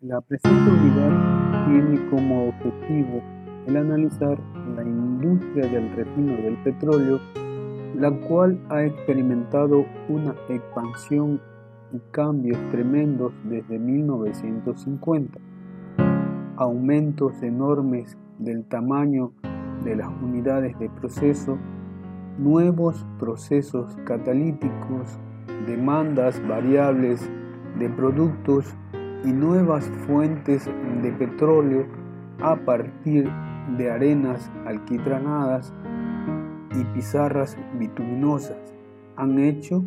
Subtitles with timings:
[0.00, 3.20] La presente unidad tiene como objetivo
[3.66, 4.38] el analizar
[4.76, 7.18] la industria del refino del petróleo,
[7.96, 11.40] la cual ha experimentado una expansión
[11.92, 15.40] y cambios tremendos desde 1950.
[16.58, 19.32] Aumentos enormes del tamaño
[19.82, 21.58] de las unidades de proceso,
[22.38, 25.18] nuevos procesos catalíticos,
[25.66, 27.28] demandas variables
[27.80, 28.76] de productos
[29.24, 30.70] y nuevas fuentes
[31.02, 31.86] de petróleo
[32.40, 33.30] a partir
[33.76, 35.72] de arenas alquitranadas
[36.74, 38.56] y pizarras bituminosas
[39.16, 39.84] han hecho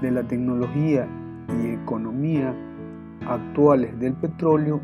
[0.00, 1.08] de la tecnología
[1.62, 2.54] y economía
[3.26, 4.80] actuales del petróleo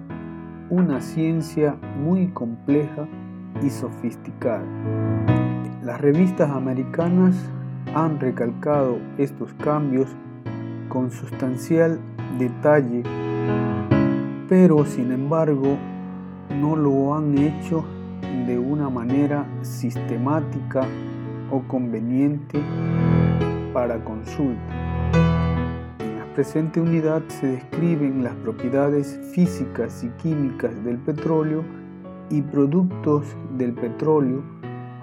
[0.70, 3.06] una ciencia muy compleja
[3.62, 4.64] y sofisticada.
[5.82, 7.36] Las revistas americanas
[7.94, 10.08] han recalcado estos cambios
[10.88, 12.00] con sustancial
[12.38, 13.02] detalle,
[14.48, 15.76] pero sin embargo
[16.50, 17.84] no lo han hecho
[18.46, 20.86] de una manera sistemática
[21.50, 22.60] o conveniente
[23.72, 24.60] para consulta.
[25.98, 31.64] En la presente unidad se describen las propiedades físicas y químicas del petróleo
[32.30, 34.42] y productos del petróleo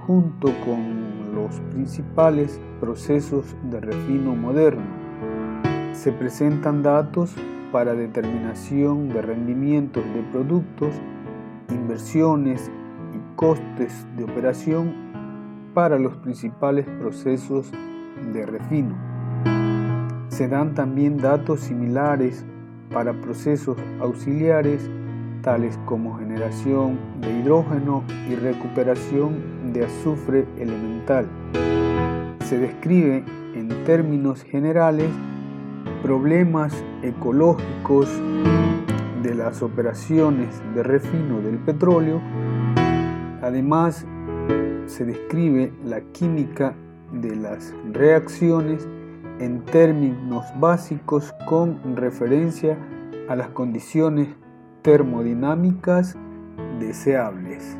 [0.06, 5.11] junto con los principales procesos de refino moderno.
[5.94, 7.36] Se presentan datos
[7.72, 10.94] para determinación de rendimientos de productos,
[11.70, 12.72] inversiones
[13.14, 14.94] y costes de operación
[15.74, 17.72] para los principales procesos
[18.34, 18.96] de refino.
[20.30, 22.46] Se dan también datos similares
[22.92, 24.90] para procesos auxiliares
[25.42, 31.28] tales como generación de hidrógeno y recuperación de azufre elemental.
[32.46, 33.24] Se describe
[33.56, 35.10] en términos generales
[36.02, 38.10] problemas ecológicos
[39.22, 42.22] de las operaciones de refino del petróleo.
[43.42, 44.06] Además,
[44.86, 46.76] se describe la química
[47.12, 48.88] de las reacciones
[49.40, 52.78] en términos básicos con referencia
[53.28, 54.28] a las condiciones
[54.82, 56.16] termodinámicas
[56.80, 57.78] deseables.